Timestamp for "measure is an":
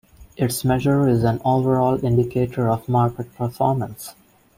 0.65-1.39